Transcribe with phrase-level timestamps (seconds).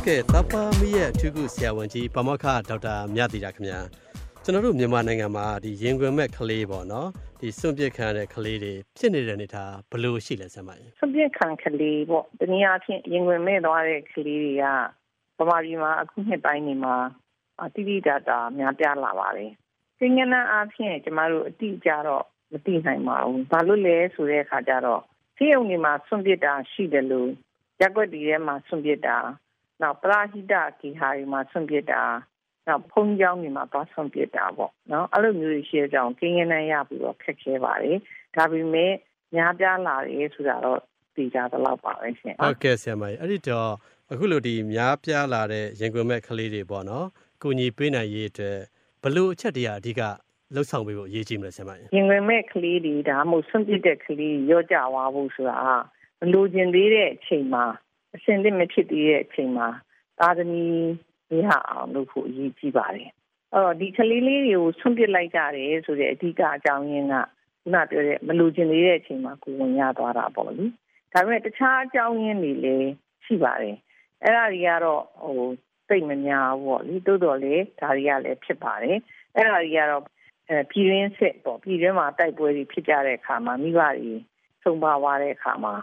[0.00, 3.80] ဟုတ်ကဲ့သပ္ပမီရဲ့အထူးကုဆရာဝန်ကြီးပမောက္ခဒေါက်တာမြတ်တီတာခင်ဗျာ
[4.44, 7.08] ကျွန်တော်တို့မြန်မာနိုင်ငံမှာဒီရင်ခွင်မဲ့ကလေးပေါ့နော်
[7.40, 14.64] ဒီစွန့်ပစ်ခံရတဲ့ကလေးတွေဖြစ်နေတဲ့အနေထားဘယ်လိုရှိလဲဆရာမကြီးဆွန့်ပစ်ခံကလေးပေါ့တနည်းအားဖြင့်ရင်ခွင်မဲ့သွားတဲ့ကလေးတွေက
[15.38, 16.96] ဗမာပြည်မှာအခုနှစ်ပိုင်းနေမှာ
[17.62, 19.52] အတိတိတတာများပြားလာပါတယ်
[19.98, 25.02] သင်္ကန်းအားဖြင့်ကျမတို့အတိအကျတော့မသိနိုင်ပါဘူးဘာလို့လဲဆိုတဲ့အခါကျတော့
[25.36, 27.30] ဆေးရုံတွေမှာဆွန့်ပစ်တာရှိတယ်လို့
[27.80, 29.18] ရက်ွက်ဒီထဲမှာဆွန့်ပစ်တာ
[29.82, 32.02] နောက်ပရာဟိတဂီဟာတွေမှာဆွန့်ပစ်တာ
[32.68, 37.98] နောက်ဖုံးကြောင်းတွေမှာသွားဆွန့်ပစ်တာပေါ့နော်အဲ့လိုမျိုးရှိတဲ့အကြောင်းကင်းကင်းနဲ့ရပြီးတော့ခက်ခဲပါတယ်
[38.36, 38.92] ဒါပေမဲ့
[39.34, 40.80] များပြားလာတယ်ဆိုတာတော့
[41.14, 43.70] သိကြသလောက်ပါပဲရှင်ဟုတ်ကဲ့ဆရာမကြီးအဲ့ဒီတော့
[44.12, 47.06] အခုလိုဒီများပြားလာတဲ့ရင်ခွင်မဲ့ကလေးတွေပေါ့နော်
[47.42, 48.58] ကိုညီပေးနိုင်ရေးအတွက်
[49.02, 50.02] ဘယ်လိုအချက်တရားအဓိက
[50.54, 55.58] လှုပ်ဆောင်ပေးဖို့အရေးကြီးမလဲဆရာမကြီးရင်ဝင်မဲ့ကလေးတွေဒါမှမဟုတ်ဆွန့်ပစ်တဲ့ကလေးရော့ကြသွားဖို့ဆိုတာ
[56.20, 57.64] မလိုချင်သေးတဲ့အချိန်မှာ
[58.14, 59.68] အစင်သင့်မဖြစ်သေးတဲ့အချိန်မှာ
[60.18, 60.64] သာသမီ
[61.30, 63.10] ရဟအောင်လုပ်ဖို့အရေးကြီးပါတယ်
[63.52, 67.14] အဲ့တော့ဒီကလေးလေးတွေကိုဆွန့်ပစ်လိုက်ကြတယ်ဆိုတဲ့အဓိကအကြောင်းရင်းက
[67.62, 70.66] ခုနပြောတဲ့မလိုချင်သေးတဲ့အချိန်မှာကိုဝင်ရသွားတာပေါ့လေ
[71.12, 72.90] ဒါပေမဲ့တခြားအကြောင်းရင်းတွေလည်း
[73.24, 73.76] ရှိပါတယ်
[74.22, 75.40] အဲ့ဒါတွေကတော့ဟို
[75.88, 78.96] သိမများဘူးပေါ့လေတိုးတော်လေဒါတွေကလည်းဖြစ်ပါတယ်
[79.34, 80.02] အဲ့ဒါတွေကတော့
[80.48, 84.12] အဲပြည်ရင်းစစ်ပေါ့ပြည်ရင်းမှာတိုက်ပွဲတွေဖြစ်ကြတဲ့အခါမှာမိဘတွေ
[84.62, 85.74] ဆုံးပါသွားတဲ့အခါမှာ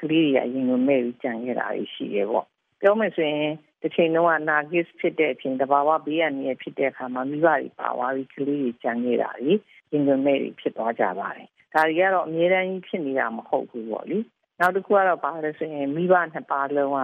[0.00, 2.46] ကလေးတွေအရင်ကမဲ့ပြီးကြံခဲ့တာရှိတယ်ပေါ့
[2.80, 9.60] ပြောမယ်ဆိုရင်တစ်ချိန်လုံးကနာဂစ်ဖြစ်တဲ့အချိန်တဘာဝဘေးရနေဖြစ်တဲ့အခါမှာမိဘတွေပါသွားပြီးကလေးတွေကြံခဲ့တာကြီး
[9.92, 14.18] ရင်ကမဲ့တွေဖြစ်သွားကြပါတယ်ဒါတွေကတော့အများတန်းကြီးဖြစ်နေတာမဟုတ်ဘူးပေါ့လေ
[14.60, 16.98] နောက်တစ်ခုကတော့ပါလဲဆိုရင်မိဘနှစ်ပါးလုံးက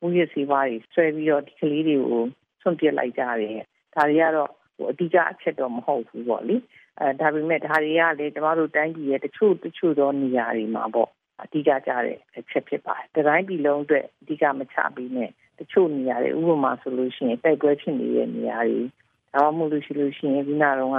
[0.00, 2.24] မူရစီပါးတွေဆွဲပြီးတော့ဒီကလေးတွေကို
[2.60, 3.62] ဆွန့်ပစ်လိုက်ကြတယ်
[3.94, 6.56] ဒါတွေကတော့ဟိုအတိအကျအချက်တော့မဟုတ်ဘူးပေါ့လေ
[7.00, 11.10] အဲဒါပေမဲ့ဒါတွေကလေကျမတို့တိုင်းပြည်ရဲ့တချို့တချို့သောနေရာတွေမှာပေါ့
[11.42, 18.80] အတိအကျကြတဲ့အချက်ဖြစ်ပါတယ်။တိုင်းပြည်လုံးအတွက်အတိအကျမချပြီးနဲ့တချို့နေရာတွေဥပမာဆိုလို့ရှိရင်တိုက်ပွဲဖြစ်နေတဲ့နေရာတွေ
[19.34, 20.98] ဒါမှမဟုတ်လို့ရှိလို့ရှိရင်ဒီနာတော့က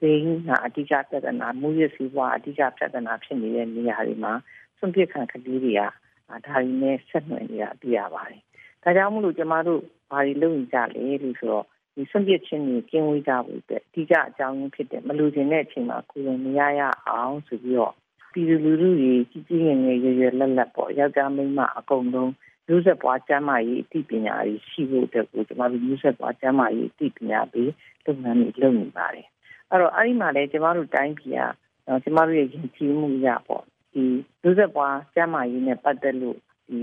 [0.00, 4.32] ဈေးကအတိအကျပြဿနာမူရစီဘွားအတိအကျပြဿနာဖြစ်နေတဲ့နေရာတွေမှာ
[4.78, 5.80] စွန့်ပစ်ခံကလေးတွေက
[6.28, 8.40] ဒါတွေနဲ့ဆက်နွယ်နေတာသိရပါတယ်။
[8.82, 17.94] ဒါကြောင့်မို့လို့ကျမတို့ဘာတွေလုပ်နေကြလဲလို့ဆိုတော့ဒီဆွန့်ပစ်ခြင်းကိုကျင်းဝေးကြဖို့အတွက်အဓိကအကြောင်းရင်းဖြစ်တဲ့မလူကျင်တဲ့အချိန်မှာကိုယ်ဝင်မရရအောင်ဆိုပြီးတော့
[18.38, 22.32] ပြည်သူလူထုကြီးကြီးကြီးငယ်ငယ်ရွယ်ရွယ်လက်လက်ပေါ့ယောက်ျားမိန်းမအကုန်လုံး
[22.68, 27.70] လူဆက်ပွားကျမ်းမာရေးအသိပညာတွေရှိဖို့အတွက်ကိုကျမတို့လူဆက်ပွားကျမ်းမာရေးအသိပညာပေး
[28.04, 29.26] လုပ်ငန်းတွေလုပ်နေပါတယ်
[29.70, 34.02] အဲ့တော့အဲ့ဒီမှာလည်းကျမတို့တိုင်းပြည်ကကျမတို့ရဲ့ယဉ်ကျေးမှုရပေါ့ဒီ
[34.42, 36.38] လူဆက်ပွားကျမ်းမာရေးနဲ့ပတ်သက်လို့
[36.68, 36.78] ဒီ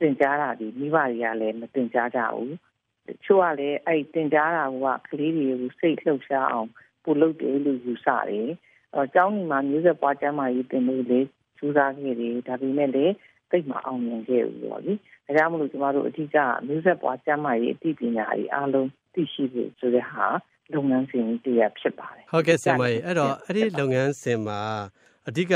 [0.00, 2.54] သင်ကြားတာဒီမိဘတွေကလည်းမသင်ကြားကြဘူး
[3.06, 6.68] တချို့ကလည်းအဲ့တင်ကြားတာကကလေးတွေကိုစိတ်လှုပ်ရှားအောင်
[7.04, 8.71] ပို့လုပ်တယ်လို့ယူဆတယ်။အဲ
[9.14, 11.20] ကျောင်းဒီမှာမျိုးဆက်ပွားကျမ်းမာရေးတင်လို့လေ
[11.58, 13.14] စူးစမ်းခဲ့တယ်ဒါပေမဲ့လည်း
[13.50, 14.92] သိမအောင်မြင်ခဲ့ဘူးပေါ့လေ။
[15.26, 16.36] ဒါကြောင့်မလို့ကျမတို့အထူးက
[16.66, 20.26] မျိုးဆက်ပွားကျမ်းမာရေးအသိပညာတွေအားလုံးသိရှိဖို့ဆိုတဲ့ဟာ
[20.74, 24.60] လုပ်ငန်းစဉ်တရားဖြစ်ပါတယ်ဟုတ်ကဲ့ဆရာမကြီးအဲ့တော့အဲ့ဒီလုပ်ငန်းစဉ်မှာ
[25.28, 25.54] အဓိက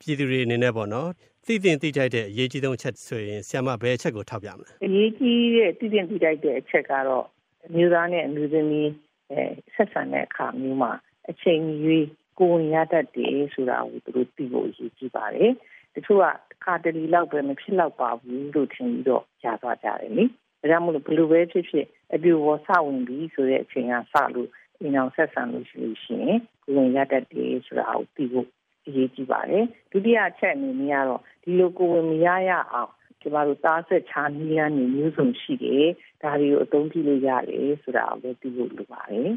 [0.00, 1.08] ပြည်သူတွေအနေနဲ့ပေါ့နော်
[1.46, 7.24] သိသိသိကြိုက်တဲ့အရေးကြီးဆုံးအချက်ဆိုရင်ဆရာမဘယ်အချက်ကိုထောက်ပြမလဲအရေးကြီးတဲ့သိသိသိကြိုက်တဲ့အချက်ကတော့
[7.66, 8.90] အမျိုးသားနဲ့အမျိုးသမီး
[9.30, 9.40] အဲ
[9.74, 10.92] ဆက်ဆံတဲ့အခါမျိုးမှာ
[11.30, 12.06] အချိန်ရွေး
[12.38, 15.52] ကိုဝင်ရတတ်တယ်ဆိုတာကိုသူတို့သိဖို့အရေးကြီးပါတယ်
[15.94, 16.26] တချို့က
[16.64, 24.48] ခါတလီလောက်ပဲမဖြစ်တော့ပါဘူးလို့ထင်ပြီးတော့ကြာသွားကြတယ်လေဒါကြောင့်မလို့ဘယ်လိုပဲဖြစ်ဖြစ်အပြူဝဆဝင်ပြီးဆိုတဲ့အချိန်ကစလို့
[24.80, 28.48] အင်းအောင်ဆက်ဆံလို့ရှိလို့ရှိရင်ကိုဝင်ရတတ်တယ်ဆိုတာကိုသိဖို့
[28.86, 35.86] အရေးကြီးပါတယ်ဒုတိယအချက်အနေနဲ့ကတော့ဒီလိုကိုဝင်မရရအောင်ကျမတို့တားဆက်ချာနည်းလမ်းတွေမျိုးစုံရှိတယ်
[36.22, 39.30] ဒါတွေကိုအသုံးပြုလို့ရတယ်ဆိုတာကိုလည်းသိဖို့လိုပါတယ်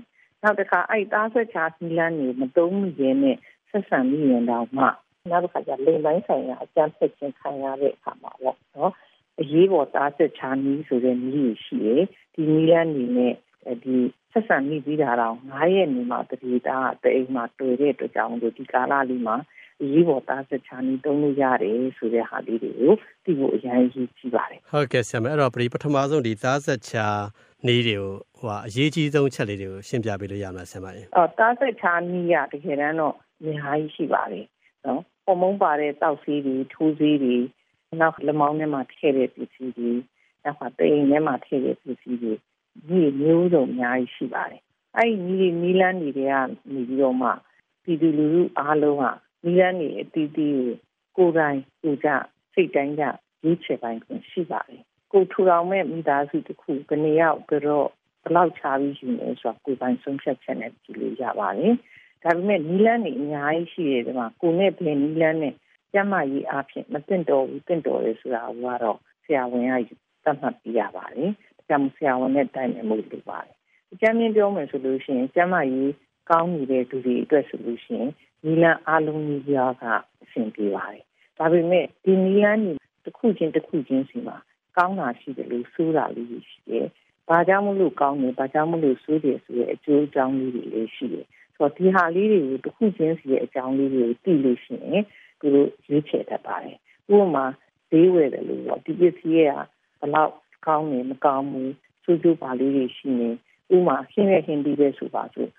[0.44, 3.38] နောက်တစ်ခါအဲ့တားဆက်ချာနည်းလမ်းတွေမသုံးမိရင်နဲ့
[3.70, 4.86] ဆက်ဆံမိရင်တော့မှ
[5.30, 8.92] နောက်တစ်ခါကျလိမ်ပိုင်းဆိုင်ရာအကြမ်းဖက်ခြင်းခံရတဲ့အခါမှာပေါ့နော်
[9.40, 12.04] အရေးပေါ်တားဆက်ချာနည်းဆိုတဲ့နည်းတွေရှိတယ်
[12.36, 13.34] ဒီနည်းလမ်းတွေနဲ့
[13.84, 13.96] ဒီ
[14.32, 19.36] ဆက်ဆံမိပြီးတာတော့9ရက်နေမှာတတိသားတအိမ်မှာတွေ့တဲ့အတွက်ကြောင့်လို့ဒီကာလလေးမှာ
[19.82, 22.94] အရေးပေါ်သားဆက်ချာနေတုံးလို့ရတယ်ဆိုတဲ့ဟာလေးတွေကို
[23.24, 27.08] သိဖို့အရင်ကြီးကြည့်ပါတယ်ဟုတ်ကဲ့ဆရာမအဲ့တော့ပထမဆုံးဒီသားဆက်ချာ
[27.68, 34.46] နေတွေကိုဟိုအရေးကြီးဆုံးချက်လေးတွေကိုရှင်းပြပေးလို့ရမလားဆရာမကြီးအော်သားဆက်ချာနီးရတကယ်တမ်းတော့အများကြီးရှိပါတယ်
[34.86, 37.38] နော်ပုံမုံပါတဲ့တောက်ဆေးတွေထိုးဆေးတွေ
[38.02, 39.92] နောက်လက်မောင်းထဲမှာထည့်တဲ့ပစ္စည်းတွေ
[40.44, 42.34] နောက်ပါတိမ်ထဲမှာထည့်တဲ့ပစ္စည်းတွေ
[42.88, 44.62] ဒီမျိုးစုံအများကြီးရှိပါတယ်
[44.98, 46.22] အဲ့ဒီနီးနီးလန်းတွေက
[46.74, 47.30] နေပြီးတော့မှ
[47.84, 49.06] ပြည်သူလူထုအားလုံးက
[49.46, 50.62] နီးလန်းတွေအတီးတီး
[51.18, 52.10] ကိုကိုယ်တိုင်ကိုကြ
[52.54, 53.04] စိတ်တိုင်းကြ
[53.44, 57.90] ရွေးချယ်ပိုင်းကိုရှိပါတယ်ကိုထူထောင်မဲ့မိသားစုတစ်ခုဘယ်နှယောက်ဘယ်တော့
[58.24, 61.74] ဘယ်လောက်ချပြီးယူနေဆိုတော့ကိုယ်ပိုင်ဆုံးဖြတ်ချက်နဲ့ကြည့်လို့ရပါတယ်
[62.24, 65.56] ဒါပေမဲ့နီးလန်းတွေအများကြီးရှိတယ်ဒီမှာကိုနဲ့ဘယ်နီးလန်းနဲ့
[65.94, 69.92] ကျမကြီးအားဖြင့်မတင်တော်ဘူးတင်တော်တယ်ဆိုတာကတော့ဆရာဝန်က
[70.24, 71.32] သတ်မှတ်ပြရပါတယ်
[71.68, 73.54] ကျမ်းဆရာဝန်နဲ့တိုင်ပင်မှုလုပ်ပါတယ်
[73.94, 75.94] အကြမ်းမြင်ပြောမယ်ဆိုလို့ရှိရင်ကျမ်းမာရေး
[76.30, 78.10] ကောင်းနေတဲ့လူတွေအတွက်ဆိုလို့ရှိရင်
[78.46, 79.84] နီလန်အားလုံးကြီးပြားက
[80.24, 81.04] အဆင်ပြေပါတယ်
[81.38, 84.38] ဒါပေမဲ့ဒီနီလန်ကြီးတစ်ခုချင်းတစ်ခုချင်းစီမှာ
[84.78, 86.88] ကောင်းတာရှိတယ်လို့ဆိုးတာလေးရှိတယ်
[87.28, 95.04] ဘာကြောင့်မလို့ကောင်းတယ်ဘာကြောင့်မလို့ဆိုးတယ်ဆိုတဲ့အကျိုးအကြောင်းလေးတွေလည်းရှိတယ်ဆိုတော့ဒီဟာလေးတွေကိုတစ်ခုချင်းစီရဲ့အကြောင်းလေးတွေကိုသိလို့ရှိရင်
[95.40, 96.78] သူတို့ရွေးချယ်တတ်ပါတယ်
[97.14, 97.46] ဥပမာ
[97.90, 99.52] ဈေးဝယ်တယ်လို့ပေါ့ဒီပစ္စည်းက
[100.00, 100.34] ဘလောက်
[100.68, 101.74] ကောင်းနေမကောင်းဘူး
[102.04, 103.30] စိုးကျိုးပါလေးတွေရှိနေ
[103.76, 105.50] ဥမာရှင်းရရှင်းပြီးပဲဆိုပါစို့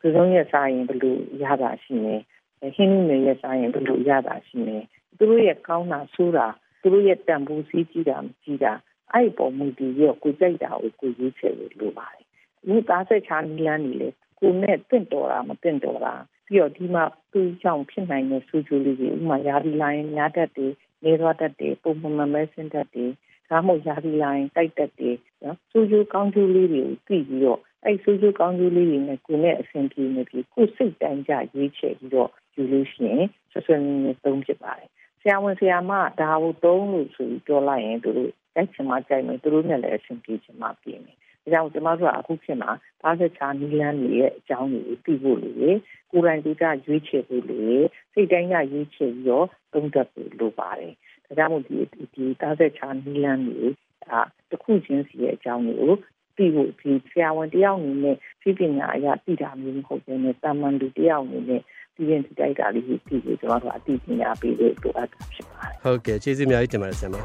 [0.00, 2.14] သူတို့ရဲ့စားရင်ဘယ်လိုရတာရှိနေ
[2.76, 4.76] ဟင်းနည်းရဲ့စားရင်ဘယ်လိုရတာရှိနေ
[5.18, 6.46] သူတို့ရဲ့ကောင်းတာဆိုးတာ
[6.80, 8.72] သူတို့ရဲ့တန်ဖိုးစည်းကြည့်တာမကြည့်တာ
[9.12, 12.24] အဲ့ပေါ်မူတည်ရကိုကြိုက်တာကိုကိုရွေးချယ်လို့လိုပါတယ်
[12.66, 14.08] ဒီသားဆက်ချာနီလန်းနေလေ
[14.40, 16.14] ကိုနဲ့တင့်တော်တာမတင့်တော်တာ
[16.46, 20.72] ပြီးတော့ဒီမှာသူ့ကြောင့်ဖြစ်နိုင်တဲ့ဆူဂျူလေးတွေဥမာယာဒီလိုင်းညားတတ်တယ်
[21.04, 23.10] နေသွားတတ်တယ်ပုံမှန်မဲဆင်းတတ်တယ်
[23.50, 34.88] ဒါမှမဟုတ်ယာဒီလိုင်းတိုက်တတ်တယ်နော်ဆူဂျူကောင်းကျိုးလေးတွေကိုသိပြီးတော့ အဲ့ဆူဂျူကောင်းကျိုးလေးတွေနဲ့ကိုနဲ့အဆင်ပြေနေပြီကိုစိတ်တိုင်းကြရွေးချယ်ပြီးတော့ယူလို့ရှိရင်ဆွဆွနဲ့သုံးဖြစ်ပါတယ်
[35.20, 38.16] ဆရာဝန်ဆရာမဒါကိုသုံးလို့ဆိုပြီးပြောလိုက်ရင်တို့
[38.54, 42.70] တိုက်ချင်မှကြိုက်မယ်သူတို့နဲ့လည်းအဆင်ပြေချင်မှပြေမယ်ဒါကြောင့်ကျွန်တော်တို့ကအခုဖြစ်မှာ
[43.02, 45.70] ဘာသက်ချာနီလန်းတွေရဲ့အကြောင်းတွေကိုသိဖို့လိုလေ
[46.10, 47.78] ကိုယ်တိုင်ဒီကရွေးချယ်ဖို့လိုလေ
[48.12, 50.92] စိတ်တိုင်းကရွေးချယ်ပြီးတော့သုံးသပ်ဖို့လိုပါတယ်
[51.24, 51.76] ဒါကြောင့်မို့ဒီ
[52.14, 53.62] ဒီဘာသက်ချာနီလန်းတွေ
[54.10, 55.94] အာတစ်ခုချင်းစီရဲ့အကြောင်းတွေကို
[56.36, 61.62] ပြီးဖို့ဒီဆရာဝန်တယောက်အနေနဲ့ဖြည့်ပညာအရာသိတာမျိုးမဟုတ်ဘဲနဲ့တာမန်လူတယောက်အနေနဲ့
[61.94, 67.16] ပြည်ရင်တိုက်တာလေးကိုပြီးပြီးကျွန်တော်တို့အသိပညာပေးလို့လိုအပ်တာဖြစ်ပါတယ်ဟုတ်ကဲ့ကျေးဇူးအများကြီးတင်ပါတယ်ဆရာမ